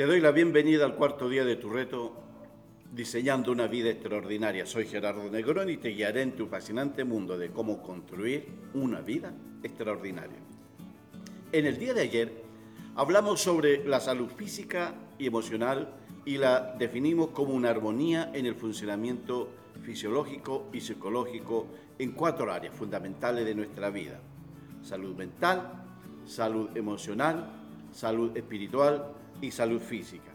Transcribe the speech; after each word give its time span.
Te 0.00 0.06
doy 0.06 0.18
la 0.22 0.30
bienvenida 0.30 0.86
al 0.86 0.94
cuarto 0.94 1.28
día 1.28 1.44
de 1.44 1.56
tu 1.56 1.68
reto 1.68 2.14
Diseñando 2.90 3.52
una 3.52 3.66
vida 3.66 3.90
extraordinaria. 3.90 4.64
Soy 4.64 4.86
Gerardo 4.86 5.28
Negrón 5.30 5.68
y 5.68 5.76
te 5.76 5.90
guiaré 5.90 6.22
en 6.22 6.36
tu 6.36 6.46
fascinante 6.46 7.04
mundo 7.04 7.36
de 7.36 7.50
cómo 7.50 7.82
construir 7.82 8.46
una 8.72 9.02
vida 9.02 9.34
extraordinaria. 9.62 10.38
En 11.52 11.66
el 11.66 11.76
día 11.76 11.92
de 11.92 12.00
ayer 12.00 12.32
hablamos 12.96 13.42
sobre 13.42 13.84
la 13.84 14.00
salud 14.00 14.30
física 14.30 14.94
y 15.18 15.26
emocional 15.26 15.92
y 16.24 16.38
la 16.38 16.74
definimos 16.78 17.32
como 17.32 17.52
una 17.52 17.68
armonía 17.68 18.30
en 18.32 18.46
el 18.46 18.54
funcionamiento 18.54 19.50
fisiológico 19.82 20.70
y 20.72 20.80
psicológico 20.80 21.66
en 21.98 22.12
cuatro 22.12 22.50
áreas 22.50 22.74
fundamentales 22.74 23.44
de 23.44 23.54
nuestra 23.54 23.90
vida. 23.90 24.18
Salud 24.82 25.14
mental, 25.14 25.84
salud 26.24 26.74
emocional, 26.74 27.50
salud 27.92 28.34
espiritual 28.34 29.20
y 29.40 29.50
salud 29.50 29.80
física. 29.80 30.32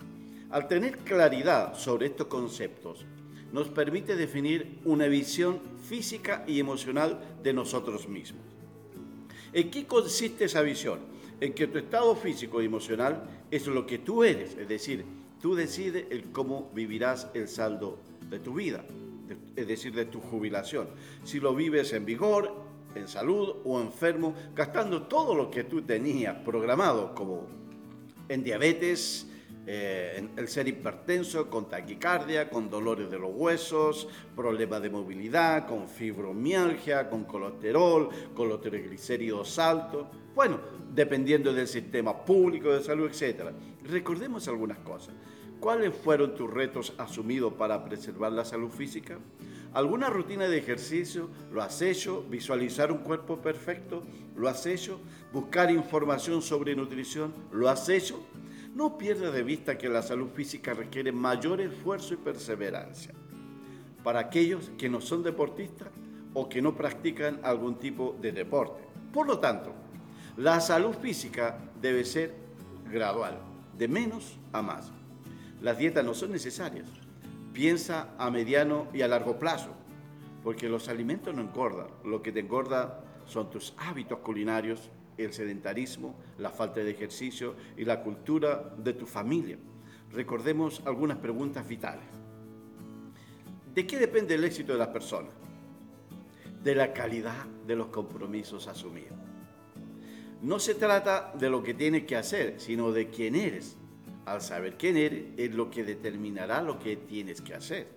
Al 0.52 0.68
tener 0.68 1.00
claridad 1.00 1.76
sobre 1.76 2.08
estos 2.08 2.28
conceptos, 2.28 3.06
nos 3.52 3.70
permite 3.70 4.16
definir 4.16 4.80
una 4.86 5.08
visión 5.08 5.60
física 5.88 6.44
y 6.48 6.60
emocional 6.60 7.20
de 7.42 7.54
nosotros 7.54 8.08
mismos. 8.08 8.44
¿En 9.54 9.72
qué 9.72 9.86
consiste 9.86 10.46
esa 10.46 10.62
visión? 10.62 11.00
En 11.40 11.54
que 11.54 11.68
tu 11.68 11.78
estado 11.78 12.16
físico 12.16 12.62
y 12.62 12.66
emocional 12.66 13.24
es 13.52 13.68
lo 13.68 13.86
que 13.86 14.00
tú 14.00 14.24
eres, 14.24 14.58
es 14.58 14.68
decir, 14.68 15.06
tú 15.42 15.56
decides 15.56 16.08
el 16.10 16.32
cómo 16.32 16.72
vivirás 16.74 17.28
el 17.34 17.48
saldo 17.48 18.00
de 18.30 18.40
tu 18.40 18.54
vida, 18.56 18.84
es 19.56 19.68
decir, 19.68 19.94
de 19.94 20.06
tu 20.06 20.20
jubilación. 20.20 20.88
Si 21.24 21.40
lo 21.40 21.56
vives 21.56 21.94
en 21.94 22.06
vigor, 22.06 22.54
en 22.96 23.08
salud 23.08 23.58
o 23.64 23.80
enfermo, 23.80 24.34
gastando 24.56 25.04
todo 25.04 25.36
lo 25.36 25.52
que 25.52 25.64
tú 25.64 25.82
tenías 25.82 26.36
programado 26.38 27.14
como 27.14 27.48
en 28.30 28.44
diabetes, 28.44 29.28
eh, 29.68 30.28
el 30.38 30.48
ser 30.48 30.68
hipertenso, 30.68 31.50
con 31.50 31.68
taquicardia, 31.68 32.50
con 32.50 32.70
dolores 32.70 33.10
de 33.10 33.18
los 33.18 33.32
huesos, 33.34 34.08
problemas 34.36 34.82
de 34.82 34.92
movilidad, 34.92 35.68
con 35.68 35.90
fibromialgia, 35.90 37.10
con 37.10 37.24
colesterol, 37.24 38.10
triglicéridos 38.62 39.58
altos. 39.58 40.08
Bueno, 40.36 40.60
dependiendo 40.94 41.52
del 41.52 41.68
sistema 41.68 42.24
público 42.24 42.72
de 42.74 42.84
salud, 42.84 43.10
etc. 43.10 43.52
Recordemos 43.84 44.48
algunas 44.48 44.78
cosas. 44.80 45.16
¿Cuáles 45.60 45.96
fueron 45.96 46.36
tus 46.36 46.52
retos 46.52 46.94
asumidos 46.98 47.54
para 47.54 47.84
preservar 47.84 48.32
la 48.34 48.46
salud 48.46 48.70
física? 48.70 49.18
¿Alguna 49.76 50.10
rutina 50.10 50.48
de 50.48 50.58
ejercicio? 50.58 51.30
¿Lo 51.52 51.62
has 51.62 51.82
hecho? 51.82 52.24
¿Visualizar 52.30 52.94
un 52.94 53.00
cuerpo 53.00 53.42
perfecto? 53.42 54.04
¿Lo 54.34 54.48
has 54.48 54.66
hecho? 54.66 55.02
¿Buscar 55.34 55.70
información 55.70 56.42
sobre 56.42 56.78
nutrición? 56.78 57.34
¿Lo 57.52 57.68
has 57.68 57.90
hecho? 57.90 58.26
No 58.74 58.98
pierdas 58.98 59.34
de 59.34 59.44
vista 59.44 59.78
que 59.78 59.90
la 59.90 60.02
salud 60.02 60.30
física 60.30 60.74
requiere 60.74 61.12
mayor 61.12 61.60
esfuerzo 61.60 62.14
y 62.14 62.18
perseverancia. 62.18 63.14
Para 64.02 64.22
aquellos 64.22 64.72
que 64.78 64.88
no 64.88 65.02
son 65.02 65.24
deportistas 65.24 65.90
o 66.34 66.48
que 66.48 66.62
no 66.62 66.74
practican 66.74 67.42
algún 67.44 67.78
tipo 67.78 68.18
de 68.22 68.32
deporte. 68.32 68.82
Por 69.12 69.28
lo 69.28 69.40
tanto, 69.40 69.74
la 70.38 70.62
salud 70.62 70.94
física 70.94 71.60
debe 71.82 72.06
ser 72.06 72.34
gradual, 72.90 73.38
de 73.78 73.90
menos 73.90 74.38
a 74.54 74.62
más. 74.62 74.90
Las 75.62 75.78
dietas 75.78 76.06
no 76.06 76.14
son 76.14 76.32
necesarias. 76.32 76.88
Piensa 77.56 78.14
a 78.18 78.30
mediano 78.30 78.90
y 78.94 79.02
a 79.02 79.08
largo 79.08 79.40
plazo, 79.40 79.70
porque 80.44 80.68
los 80.68 80.90
alimentos 80.90 81.34
no 81.34 81.42
engordan. 81.42 81.88
Lo 82.04 82.22
que 82.22 82.34
te 82.34 82.42
engorda 82.42 83.02
son 83.26 83.50
tus 83.50 83.74
hábitos 83.78 84.20
culinarios, 84.20 84.92
el 85.18 85.32
sedentarismo, 85.32 86.18
la 86.38 86.50
falta 86.50 86.82
de 86.82 86.92
ejercicio 86.92 87.56
y 87.78 87.86
la 87.86 88.04
cultura 88.04 88.76
de 88.78 88.92
tu 88.92 89.06
familia. 89.06 89.58
Recordemos 90.12 90.82
algunas 90.86 91.18
preguntas 91.20 91.66
vitales. 91.66 92.04
¿De 93.74 93.88
qué 93.88 94.00
depende 94.00 94.36
el 94.36 94.44
éxito 94.44 94.74
de 94.74 94.80
las 94.80 94.90
personas? 94.90 95.32
De 96.62 96.76
la 96.76 96.92
calidad 96.92 97.46
de 97.66 97.78
los 97.78 97.88
compromisos 97.88 98.68
asumidos. 98.68 99.18
No 100.42 100.60
se 100.60 100.76
trata 100.76 101.32
de 101.40 101.50
lo 101.50 101.64
que 101.64 101.74
tienes 101.74 102.04
que 102.04 102.18
hacer, 102.18 102.60
sino 102.60 102.92
de 102.92 103.08
quién 103.08 103.34
eres. 103.34 103.78
Al 104.26 104.42
saber 104.42 104.76
quién 104.78 104.98
eres 104.98 105.26
es 105.38 105.54
lo 105.54 105.70
que 105.70 105.84
determinará 105.84 106.62
lo 106.62 106.80
que 106.80 106.96
tienes 106.96 107.42
que 107.42 107.54
hacer. 107.54 107.88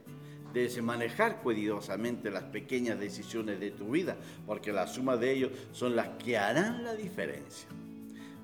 Debes 0.52 0.82
manejar 0.82 1.40
cuidadosamente 1.42 2.30
las 2.30 2.44
pequeñas 2.44 2.98
decisiones 2.98 3.60
de 3.60 3.70
tu 3.70 3.90
vida, 3.90 4.16
porque 4.46 4.72
la 4.72 4.86
suma 4.86 5.16
de 5.16 5.32
ellos 5.32 5.52
son 5.72 5.96
las 5.96 6.08
que 6.22 6.36
harán 6.36 6.84
la 6.84 6.94
diferencia. 6.94 7.68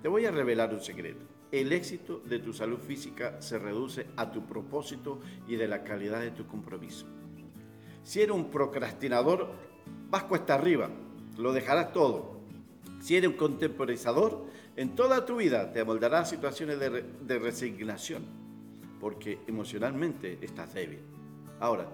Te 0.03 0.09
voy 0.09 0.27
a 0.27 0.31
revelar 0.31 0.73
un 0.73 0.81
secreto. 0.81 1.25
El 1.51 1.73
éxito 1.73 2.21
de 2.21 2.39
tu 2.41 2.53
salud 2.53 2.79
física 2.79 3.41
se 3.41 3.59
reduce 3.59 4.07
a 4.17 4.31
tu 4.33 4.45
propósito 4.45 5.21
y 5.47 5.57
de 5.57 5.69
la 5.69 5.85
calidad 5.85 6.21
de 6.21 6.31
tu 6.31 6.47
compromiso. 6.47 7.07
Si 8.03 8.21
eres 8.21 8.35
un 8.35 8.51
procrastinador, 8.51 9.53
vas 10.11 10.25
cuesta 10.25 10.55
arriba, 10.55 10.91
lo 11.39 11.53
dejarás 11.53 11.93
todo. 11.93 12.41
Si 13.01 13.17
eres 13.17 13.31
un 13.31 13.37
contemporizador, 13.37 14.47
en 14.77 14.95
toda 14.95 15.25
tu 15.25 15.37
vida 15.37 15.73
te 15.73 15.81
amoldarás 15.81 16.31
situaciones 16.31 16.79
de, 16.79 17.05
de 17.21 17.39
resignación, 17.39 18.25
porque 19.01 19.39
emocionalmente 19.47 20.39
estás 20.41 20.75
débil. 20.75 21.01
Ahora, 21.61 21.89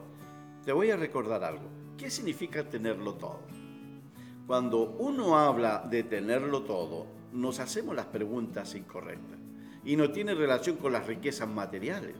te 0.64 0.72
voy 0.72 0.90
a 0.90 0.96
recordar 0.96 1.44
algo. 1.44 1.68
¿Qué 1.98 2.10
significa 2.10 2.68
tenerlo 2.68 3.14
todo? 3.14 3.40
Cuando 4.46 4.96
uno 4.98 5.38
habla 5.38 5.86
de 5.90 6.02
tenerlo 6.02 6.62
todo, 6.62 7.06
nos 7.32 7.60
hacemos 7.60 7.94
las 7.94 8.06
preguntas 8.06 8.74
incorrectas 8.74 9.38
y 9.84 9.96
no 9.96 10.10
tiene 10.10 10.34
relación 10.34 10.76
con 10.76 10.92
las 10.92 11.06
riquezas 11.06 11.48
materiales. 11.48 12.14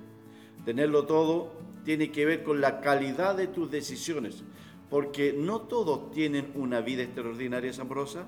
Tenerlo 0.64 1.06
todo 1.06 1.52
tiene 1.84 2.10
que 2.12 2.26
ver 2.26 2.42
con 2.42 2.60
la 2.60 2.80
calidad 2.80 3.36
de 3.36 3.46
tus 3.46 3.70
decisiones, 3.70 4.42
porque 4.88 5.32
no 5.32 5.62
todos 5.62 6.10
tienen 6.10 6.52
una 6.54 6.80
vida 6.80 7.02
extraordinaria 7.02 7.70
asombrosa, 7.70 8.26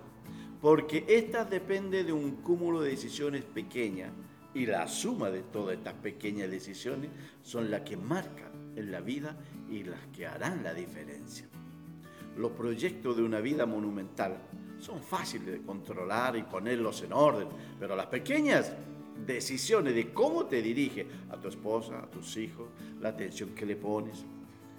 porque 0.62 1.04
esta 1.08 1.44
depende 1.44 2.04
de 2.04 2.12
un 2.12 2.36
cúmulo 2.36 2.82
de 2.82 2.90
decisiones 2.90 3.42
pequeñas 3.42 4.12
y 4.54 4.64
la 4.64 4.86
suma 4.86 5.28
de 5.28 5.42
todas 5.42 5.76
estas 5.76 5.94
pequeñas 5.94 6.48
decisiones 6.48 7.10
son 7.42 7.68
las 7.68 7.80
que 7.80 7.96
marcan 7.96 8.72
en 8.76 8.92
la 8.92 9.00
vida 9.00 9.36
y 9.68 9.82
las 9.82 9.98
que 10.14 10.24
harán 10.24 10.62
la 10.62 10.72
diferencia. 10.72 11.48
Los 12.38 12.52
proyectos 12.52 13.16
de 13.16 13.24
una 13.24 13.40
vida 13.40 13.66
monumental 13.66 14.38
son 14.78 15.00
fáciles 15.00 15.48
de 15.48 15.62
controlar 15.62 16.36
y 16.36 16.44
ponerlos 16.44 17.02
en 17.02 17.12
orden, 17.12 17.48
pero 17.80 17.96
las 17.96 18.06
pequeñas 18.06 18.72
decisiones 19.26 19.96
de 19.96 20.12
cómo 20.12 20.46
te 20.46 20.62
diriges 20.62 21.06
a 21.30 21.36
tu 21.38 21.48
esposa, 21.48 21.98
a 21.98 22.06
tus 22.06 22.36
hijos, 22.36 22.68
la 23.00 23.08
atención 23.08 23.50
que 23.50 23.66
le 23.66 23.74
pones, 23.74 24.24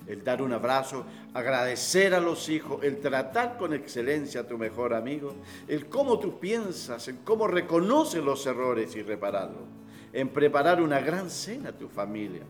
el 0.08 0.24
dar 0.24 0.42
un 0.42 0.54
abrazo, 0.54 1.06
agradecer 1.34 2.14
a 2.14 2.20
los 2.20 2.50
hijos, 2.50 2.84
el 2.84 3.00
tratar 3.00 3.58
con 3.58 3.74
excelencia 3.74 4.42
a 4.42 4.48
tu 4.48 4.58
mejor 4.58 4.94
amigo, 4.94 5.36
el 5.68 5.88
cómo 5.88 6.20
tú 6.20 6.40
piensas, 6.40 7.08
el 7.08 7.20
cómo 7.20 7.48
reconoces 7.48 8.24
los 8.24 8.46
errores 8.46 8.96
y 8.96 9.02
repararlos, 9.02 9.64
en 10.12 10.30
preparar 10.30 10.82
una 10.82 11.00
gran 11.00 11.30
cena 11.30 11.70
a 11.70 11.78
tu 11.78 11.88
familia, 11.88 12.44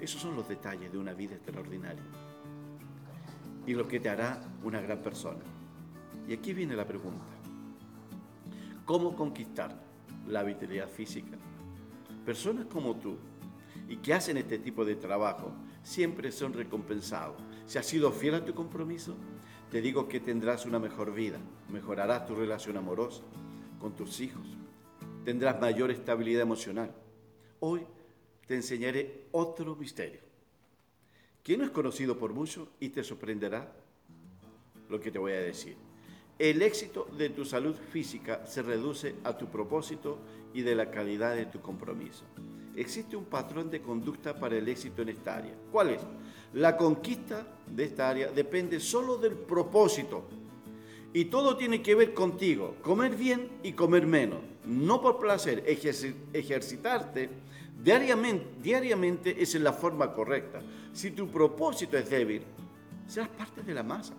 esos 0.00 0.20
son 0.20 0.36
los 0.36 0.48
detalles 0.48 0.90
de 0.90 0.98
una 0.98 1.14
vida 1.14 1.34
extraordinaria 1.34 2.02
y 3.66 3.74
lo 3.74 3.86
que 3.86 4.00
te 4.00 4.08
hará 4.08 4.42
una 4.64 4.80
gran 4.80 4.98
persona. 4.98 5.40
Y 6.28 6.34
aquí 6.34 6.52
viene 6.52 6.74
la 6.74 6.86
pregunta. 6.86 7.24
¿Cómo 8.84 9.14
conquistar 9.14 9.74
la 10.26 10.42
vitalidad 10.42 10.88
física? 10.88 11.36
Personas 12.24 12.66
como 12.66 12.96
tú 12.96 13.16
y 13.88 13.96
que 13.98 14.14
hacen 14.14 14.36
este 14.36 14.58
tipo 14.58 14.84
de 14.84 14.96
trabajo 14.96 15.52
siempre 15.82 16.32
son 16.32 16.52
recompensados. 16.52 17.36
Si 17.66 17.78
has 17.78 17.86
sido 17.86 18.12
fiel 18.12 18.34
a 18.34 18.44
tu 18.44 18.54
compromiso, 18.54 19.16
te 19.70 19.80
digo 19.80 20.08
que 20.08 20.20
tendrás 20.20 20.66
una 20.66 20.78
mejor 20.78 21.14
vida, 21.14 21.38
mejorarás 21.70 22.26
tu 22.26 22.34
relación 22.34 22.76
amorosa 22.76 23.22
con 23.80 23.94
tus 23.94 24.20
hijos, 24.20 24.46
tendrás 25.24 25.60
mayor 25.60 25.90
estabilidad 25.90 26.42
emocional. 26.42 26.94
Hoy 27.60 27.86
te 28.46 28.54
enseñaré 28.54 29.28
otro 29.32 29.74
misterio, 29.76 30.20
que 31.42 31.56
no 31.56 31.64
es 31.64 31.70
conocido 31.70 32.18
por 32.18 32.32
muchos 32.32 32.68
y 32.80 32.90
te 32.90 33.02
sorprenderá 33.02 33.72
lo 34.88 35.00
que 35.00 35.10
te 35.10 35.18
voy 35.18 35.32
a 35.32 35.40
decir. 35.40 35.76
El 36.38 36.60
éxito 36.62 37.08
de 37.16 37.30
tu 37.30 37.44
salud 37.44 37.74
física 37.74 38.44
se 38.46 38.62
reduce 38.62 39.14
a 39.24 39.36
tu 39.36 39.46
propósito 39.46 40.18
y 40.52 40.62
de 40.62 40.74
la 40.74 40.90
calidad 40.90 41.34
de 41.34 41.46
tu 41.46 41.60
compromiso. 41.60 42.24
Existe 42.76 43.16
un 43.16 43.24
patrón 43.24 43.70
de 43.70 43.80
conducta 43.82 44.34
para 44.38 44.56
el 44.56 44.68
éxito 44.68 45.02
en 45.02 45.10
esta 45.10 45.36
área. 45.36 45.54
¿Cuál 45.70 45.90
es? 45.90 46.00
La 46.54 46.76
conquista 46.76 47.46
de 47.66 47.84
esta 47.84 48.08
área 48.08 48.28
depende 48.30 48.80
solo 48.80 49.16
del 49.16 49.34
propósito. 49.34 50.24
Y 51.12 51.26
todo 51.26 51.56
tiene 51.56 51.82
que 51.82 51.94
ver 51.94 52.14
contigo, 52.14 52.76
comer 52.82 53.14
bien 53.14 53.50
y 53.62 53.72
comer 53.72 54.06
menos. 54.06 54.38
No 54.64 55.02
por 55.02 55.18
placer, 55.18 55.64
ejercitarte 55.66 57.28
Diariamente, 57.82 58.46
diariamente 58.62 59.42
es 59.42 59.54
la 59.56 59.72
forma 59.72 60.12
correcta. 60.12 60.60
Si 60.92 61.10
tu 61.10 61.28
propósito 61.28 61.98
es 61.98 62.08
débil, 62.08 62.42
serás 63.08 63.28
parte 63.30 63.62
de 63.62 63.74
la 63.74 63.82
masa. 63.82 64.14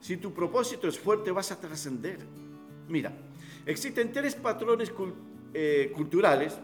Si 0.00 0.16
tu 0.16 0.32
propósito 0.32 0.88
es 0.88 0.98
fuerte, 0.98 1.30
vas 1.30 1.52
a 1.52 1.60
trascender. 1.60 2.18
Mira, 2.88 3.12
existen 3.66 4.12
tres 4.12 4.34
patrones 4.34 4.90
eh, 5.52 5.92
culturales 5.94 6.56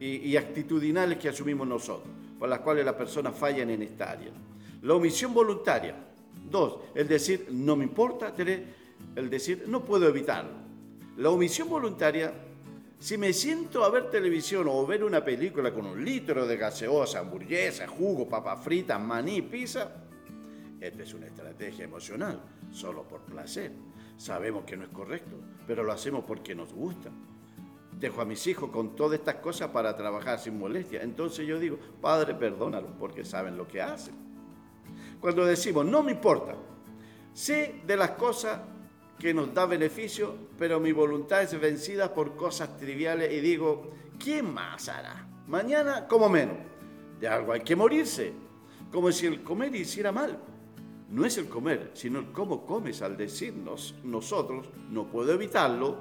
y, 0.00 0.36
actitudinales 0.36 1.18
que 1.18 1.28
asumimos 1.28 1.66
nosotros, 1.66 2.12
por 2.38 2.48
las 2.48 2.60
cuales 2.60 2.84
las 2.84 2.94
personas 2.94 3.34
fallan 3.34 3.70
en 3.70 3.82
esta 3.82 4.12
área. 4.12 4.30
La 4.82 4.94
omisión 4.94 5.34
voluntaria. 5.34 5.94
Dos, 6.48 6.78
el 6.94 7.08
decir 7.08 7.48
no 7.50 7.76
me 7.76 7.84
importa, 7.84 8.32
el 9.16 9.30
decir 9.30 9.64
no 9.66 9.84
puedo 9.84 10.08
evitarlo. 10.08 10.52
La 11.16 11.30
omisión 11.30 11.68
voluntaria, 11.68 12.32
si 12.98 13.18
me 13.18 13.32
siento 13.32 13.84
a 13.84 13.90
ver 13.90 14.08
televisión 14.08 14.66
o 14.68 14.86
ver 14.86 15.02
una 15.02 15.24
película 15.24 15.74
con 15.74 15.84
un 15.84 16.04
litro 16.04 16.46
de 16.46 16.56
gaseosa, 16.56 17.18
hamburguesa, 17.18 17.88
jugo, 17.88 18.28
papas 18.28 18.62
fritas, 18.62 19.00
maní, 19.00 19.42
pizza, 19.42 19.90
esta 20.80 21.02
es 21.02 21.12
una 21.12 21.26
estrategia 21.26 21.84
emocional, 21.84 22.40
solo 22.70 23.02
por 23.02 23.22
placer. 23.22 23.72
Sabemos 24.16 24.64
que 24.64 24.76
no 24.76 24.84
es 24.84 24.90
correcto, 24.90 25.36
pero 25.66 25.82
lo 25.82 25.92
hacemos 25.92 26.24
porque 26.24 26.54
nos 26.54 26.72
gusta 26.72 27.10
dejo 27.98 28.20
a 28.20 28.24
mis 28.24 28.46
hijos 28.46 28.70
con 28.70 28.94
todas 28.94 29.18
estas 29.18 29.36
cosas 29.36 29.70
para 29.70 29.96
trabajar 29.96 30.38
sin 30.38 30.58
molestia. 30.58 31.02
Entonces 31.02 31.46
yo 31.46 31.58
digo, 31.58 31.78
Padre, 32.00 32.34
perdónalo, 32.34 32.88
porque 32.98 33.24
saben 33.24 33.56
lo 33.56 33.66
que 33.66 33.82
hacen. 33.82 34.14
Cuando 35.20 35.44
decimos, 35.44 35.84
no 35.84 36.02
me 36.02 36.12
importa, 36.12 36.54
sé 37.32 37.80
de 37.86 37.96
las 37.96 38.10
cosas 38.10 38.60
que 39.18 39.34
nos 39.34 39.52
da 39.52 39.66
beneficio, 39.66 40.36
pero 40.56 40.78
mi 40.78 40.92
voluntad 40.92 41.42
es 41.42 41.60
vencida 41.60 42.14
por 42.14 42.36
cosas 42.36 42.76
triviales 42.76 43.32
y 43.32 43.40
digo, 43.40 43.90
¿quién 44.18 44.54
más 44.54 44.88
hará? 44.88 45.26
Mañana 45.48 46.06
como 46.06 46.28
menos. 46.28 46.56
De 47.18 47.26
algo 47.26 47.52
hay 47.52 47.62
que 47.62 47.74
morirse, 47.74 48.32
como 48.92 49.10
si 49.10 49.26
el 49.26 49.42
comer 49.42 49.74
hiciera 49.74 50.12
mal. 50.12 50.38
No 51.10 51.24
es 51.24 51.36
el 51.38 51.48
comer, 51.48 51.90
sino 51.94 52.20
el 52.20 52.30
cómo 52.30 52.64
comes 52.64 53.02
al 53.02 53.16
decirnos 53.16 53.96
nosotros, 54.04 54.68
no 54.90 55.08
puedo 55.08 55.32
evitarlo, 55.32 55.96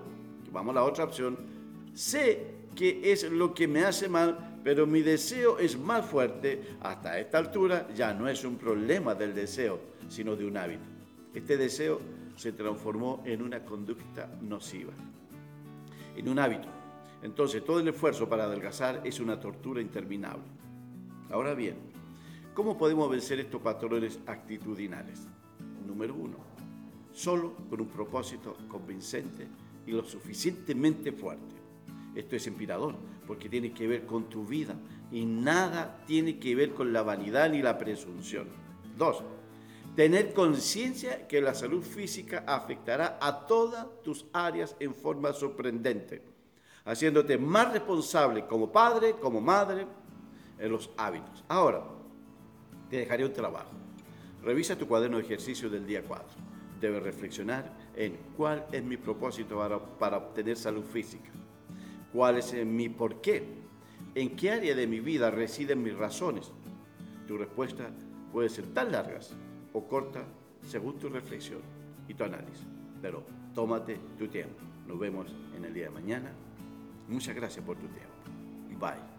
vamos 0.51 0.75
a 0.75 0.79
la 0.79 0.83
otra 0.83 1.05
opción, 1.05 1.56
sé 1.97 2.45
que 2.75 3.11
es 3.11 3.29
lo 3.29 3.53
que 3.55 3.67
me 3.67 3.83
hace 3.83 4.07
mal, 4.07 4.59
pero 4.63 4.85
mi 4.85 5.01
deseo 5.01 5.57
es 5.57 5.77
más 5.77 6.05
fuerte. 6.05 6.75
Hasta 6.81 7.19
esta 7.19 7.39
altura 7.39 7.88
ya 7.95 8.13
no 8.13 8.27
es 8.27 8.44
un 8.44 8.55
problema 8.55 9.15
del 9.15 9.33
deseo, 9.33 9.79
sino 10.07 10.35
de 10.35 10.45
un 10.45 10.57
hábito. 10.57 10.88
Este 11.33 11.57
deseo 11.57 11.99
se 12.35 12.51
transformó 12.51 13.23
en 13.25 13.41
una 13.41 13.65
conducta 13.65 14.29
nociva, 14.41 14.94
en 16.15 16.29
un 16.29 16.38
hábito. 16.38 16.67
Entonces 17.23 17.65
todo 17.65 17.79
el 17.79 17.88
esfuerzo 17.88 18.29
para 18.29 18.44
adelgazar 18.44 19.01
es 19.03 19.19
una 19.19 19.39
tortura 19.39 19.81
interminable. 19.81 20.44
Ahora 21.31 21.55
bien, 21.55 21.77
¿cómo 22.53 22.77
podemos 22.77 23.09
vencer 23.09 23.39
estos 23.39 23.59
patrones 23.59 24.19
actitudinales? 24.27 25.27
Número 25.88 26.13
uno, 26.13 26.38
solo 27.11 27.55
con 27.71 27.81
un 27.81 27.88
propósito 27.88 28.55
convincente 28.67 29.47
y 29.88 29.91
lo 29.91 30.03
suficientemente 30.03 31.11
fuerte. 31.11 31.67
Esto 32.15 32.36
es 32.36 32.48
inspirador 32.48 32.95
porque 33.27 33.50
tiene 33.50 33.74
que 33.74 33.88
ver 33.88 34.06
con 34.06 34.30
tu 34.30 34.45
vida 34.45 34.75
y 35.12 35.25
nada 35.25 36.04
tiene 36.07 36.39
que 36.39 36.56
ver 36.56 36.74
con 36.74 36.92
la 36.94 37.04
vanidad 37.04 37.50
ni 37.50 37.62
la 37.62 37.77
presunción. 37.77 38.48
Dos, 38.98 39.21
tener 39.95 40.33
conciencia 40.33 41.27
que 41.27 41.42
la 41.42 41.54
salud 41.54 41.83
física 41.83 42.44
afectará 42.48 43.19
a 43.21 43.45
todas 43.45 43.86
tus 44.04 44.25
áreas 44.33 44.75
en 44.80 44.95
forma 44.95 45.33
sorprendente, 45.33 46.24
haciéndote 46.86 47.38
más 47.38 47.74
responsable 47.74 48.48
como 48.48 48.71
padre, 48.71 49.15
como 49.19 49.42
madre, 49.42 49.86
en 50.57 50.71
los 50.71 50.89
hábitos. 50.98 51.44
Ahora, 51.48 51.83
te 52.89 52.98
dejaré 52.98 53.25
un 53.25 53.33
trabajo. 53.33 53.71
Revisa 54.42 54.77
tu 54.77 54.88
cuaderno 54.88 55.18
de 55.18 55.24
ejercicio 55.24 55.69
del 55.69 55.86
día 55.86 56.04
4. 56.04 56.25
Debes 56.80 57.04
reflexionar 57.04 57.71
en 57.95 58.18
cuál 58.36 58.65
es 58.71 58.83
mi 58.83 58.98
propósito 58.98 59.59
para 60.00 60.18
obtener 60.18 60.57
salud 60.57 60.83
física 60.83 61.30
cuál 62.18 62.40
es 62.40 62.52
mi 62.66 62.90
por 62.90 63.22
qué, 63.22 63.44
en 64.16 64.36
qué 64.36 64.50
área 64.50 64.74
de 64.74 64.88
mi 64.88 65.00
vida 65.00 65.30
residen 65.30 65.84
mis 65.84 65.96
razones. 65.96 66.52
Tu 67.28 67.38
respuesta 67.38 67.92
puede 68.34 68.50
ser 68.50 68.66
tan 68.74 68.92
largas 68.92 69.36
o 69.72 69.88
corta 69.88 70.24
según 70.64 70.98
tu 70.98 71.10
reflexión 71.10 71.60
y 72.08 72.16
tu 72.16 72.24
análisis, 72.24 72.66
pero 73.04 73.24
tómate 73.54 74.00
tu 74.18 74.28
tiempo. 74.30 74.56
Nos 74.88 74.98
vemos 74.98 75.28
en 75.56 75.66
el 75.66 75.75
día 75.75 75.84
de 75.84 75.92
mañana. 75.92 76.31
Muchas 77.08 77.36
gracias 77.36 77.64
por 77.64 77.78
tu 77.78 77.86
tiempo. 77.86 78.16
Bye. 78.80 79.17